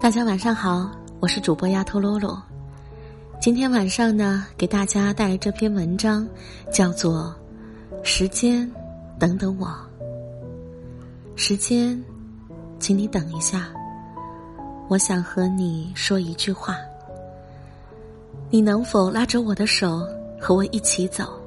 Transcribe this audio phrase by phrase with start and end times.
[0.00, 2.42] 大家晚上好，我是主播丫头洛洛。
[3.38, 6.26] 今天晚上呢，给大家带来这篇文章，
[6.72, 7.36] 叫做
[8.02, 8.68] 《时间，
[9.18, 9.66] 等等我》。
[11.36, 12.02] 时间，
[12.78, 13.68] 请你等一下，
[14.88, 16.78] 我想和你说一句话。
[18.48, 20.02] 你能否拉着我的手，
[20.40, 21.38] 和我一起走？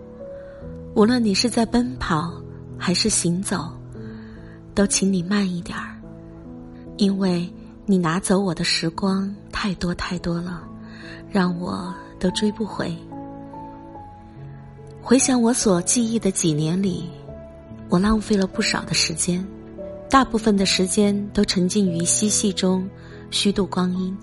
[0.94, 2.32] 无论你是在奔跑
[2.78, 3.68] 还是行走，
[4.76, 5.98] 都请你慢一点儿，
[6.98, 7.52] 因为。
[7.86, 10.64] 你拿走我的时光太多太多了，
[11.30, 12.96] 让我都追不回。
[15.02, 17.10] 回想我所记忆的几年里，
[17.90, 19.46] 我浪费了不少的时间，
[20.10, 22.90] 大部分的时间都沉浸于嬉戏中，
[23.32, 24.18] 虚度光阴。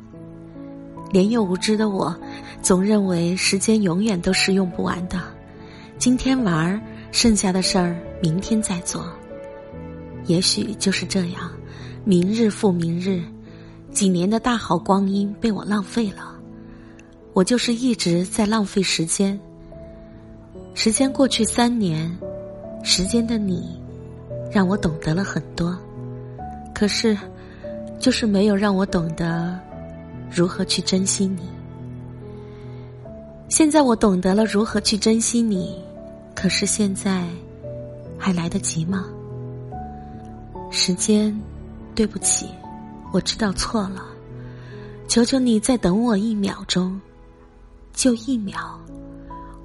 [1.12, 2.16] 年幼无知的我，
[2.62, 5.20] 总认为时间永远都是用不完的，
[5.98, 6.80] 今天玩儿，
[7.12, 9.04] 剩下的事儿明天再做。
[10.24, 11.50] 也许就是这样，
[12.04, 13.22] 明日复明日。
[13.92, 16.34] 几年的大好光阴被我浪费了，
[17.32, 19.38] 我就是一直在浪费时间。
[20.74, 22.16] 时间过去三年，
[22.82, 23.78] 时间的你，
[24.50, 25.76] 让我懂得了很多，
[26.72, 27.16] 可是，
[27.98, 29.58] 就是没有让我懂得
[30.30, 31.42] 如何去珍惜你。
[33.48, 35.82] 现在我懂得了如何去珍惜你，
[36.34, 37.26] 可是现在
[38.16, 39.06] 还来得及吗？
[40.70, 41.36] 时间，
[41.96, 42.46] 对不起。
[43.12, 44.04] 我知道错了，
[45.08, 47.00] 求求你再等我一秒钟，
[47.92, 48.78] 就一秒，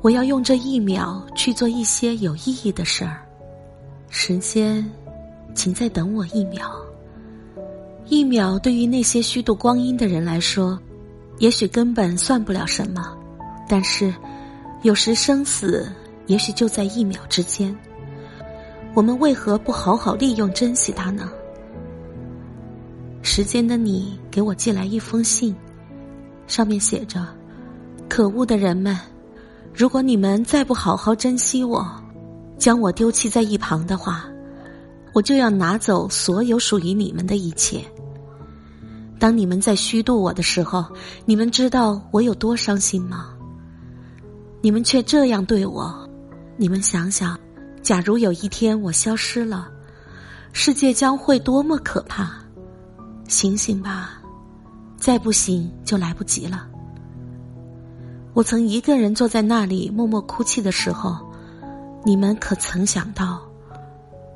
[0.02, 3.22] 我要用这一秒去做一些有意义的事儿。
[4.10, 4.90] 时间，
[5.54, 6.72] 请再等我一秒。
[8.08, 10.80] 一秒对于那些虚度光阴的人来说，
[11.40, 13.16] 也许根本算不了什么，
[13.68, 14.14] 但是，
[14.82, 15.92] 有时生死
[16.28, 17.76] 也许就在一秒之间。
[18.94, 21.30] 我们为何不好好利用、珍惜它呢？
[23.26, 25.54] 时间的你给我寄来一封信，
[26.46, 27.28] 上面写着
[28.08, 28.96] ：“可恶的人们，
[29.74, 31.84] 如果你们再不好好珍惜我，
[32.60, 34.28] 将我丢弃在一旁的话，
[35.12, 37.84] 我就要拿走所有属于你们的一切。
[39.18, 40.86] 当你们在虚度我的时候，
[41.26, 43.34] 你们知道我有多伤心吗？
[44.62, 46.08] 你们却这样对我，
[46.58, 47.38] 你们想想，
[47.82, 49.68] 假如有一天我消失了，
[50.54, 52.32] 世界将会多么可怕！”
[53.28, 54.22] 醒醒吧，
[54.98, 56.68] 再不醒就来不及了。
[58.34, 61.18] 我曾一个人坐在那里默默哭泣的时候，
[62.04, 63.42] 你们可曾想到，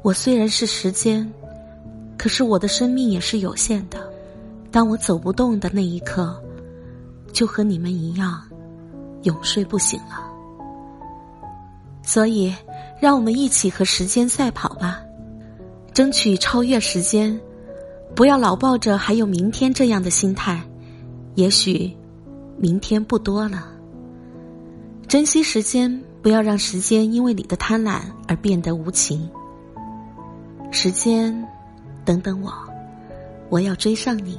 [0.02, 1.32] 我虽然是时间，
[2.18, 4.10] 可是我的生命也是有限的。
[4.72, 6.42] 当我走不动的那一刻，
[7.32, 8.42] 就和你们一样，
[9.24, 10.28] 永睡不醒了。
[12.02, 12.56] 所以，
[13.00, 15.00] 让我们一起和时间赛跑吧，
[15.94, 17.40] 争取超越时间。
[18.16, 20.62] 不要老抱着还有明天这样的心态，
[21.36, 21.96] 也许
[22.58, 23.68] 明天不多了。
[25.08, 29.30] 珍惜时间，不要让时间因为你的贪婪而变得无情。
[30.72, 31.48] 时间，
[32.04, 32.54] 等等我，
[33.50, 34.38] 我要追上你。